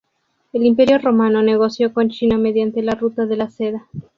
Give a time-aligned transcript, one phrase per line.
[0.51, 3.85] El Imperio Romano negoció con China mediante la Ruta de la Seda.